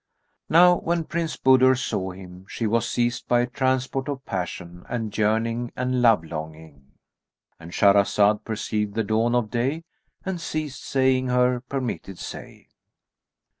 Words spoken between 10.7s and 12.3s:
saying her permitted